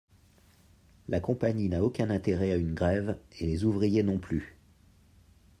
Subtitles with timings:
[1.09, 4.57] La Compagnie n’a aucun intérêt à une grève, et les ouvriers non plus.